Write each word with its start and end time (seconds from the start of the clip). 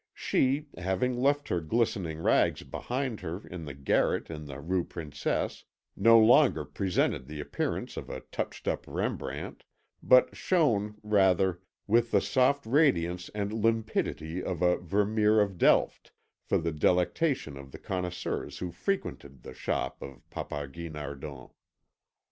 She, 0.15 0.65
having 0.79 1.15
left 1.21 1.49
her 1.49 1.61
glistering 1.61 2.23
rags 2.23 2.63
behind 2.63 3.19
her 3.19 3.45
in 3.47 3.65
the 3.65 3.75
garret 3.75 4.31
in 4.31 4.45
the 4.45 4.59
rue 4.59 4.83
Princesse, 4.83 5.65
no 5.95 6.17
longer 6.17 6.65
presented 6.65 7.27
the 7.27 7.39
appearance 7.39 7.97
of 7.97 8.09
a 8.09 8.21
touched 8.31 8.67
up 8.67 8.85
Rembrandt, 8.87 9.63
but 10.01 10.35
shone, 10.35 10.95
rather, 11.03 11.61
with 11.85 12.09
the 12.09 12.19
soft 12.19 12.65
radiance 12.65 13.29
and 13.35 13.53
limpidity 13.53 14.43
of 14.43 14.63
a 14.63 14.77
Vermeer 14.77 15.39
of 15.39 15.59
Delft, 15.59 16.11
for 16.41 16.57
the 16.57 16.71
delectation 16.73 17.55
of 17.55 17.71
the 17.71 17.77
connoisseurs 17.77 18.57
who 18.57 18.71
frequented 18.71 19.43
the 19.43 19.53
shop 19.53 20.01
of 20.01 20.27
Papa 20.31 20.67
Guinardon. 20.67 21.51